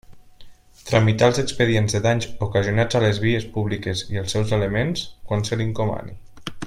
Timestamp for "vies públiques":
3.27-4.03